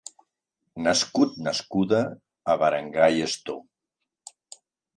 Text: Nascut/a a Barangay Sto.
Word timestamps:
Nascut/a 0.87 2.01
a 2.55 2.57
Barangay 2.63 3.23
Sto. 3.35 3.61